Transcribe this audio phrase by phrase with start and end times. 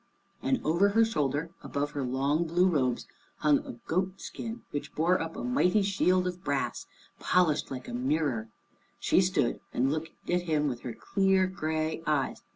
[0.41, 3.05] And over her shoulder, above her long blue robes,
[3.37, 6.87] hung a goat skin, which bore up a mighty shield of brass,
[7.19, 8.47] polished like a mirror.
[8.99, 12.41] She stood and looked at him with her clear gray eyes.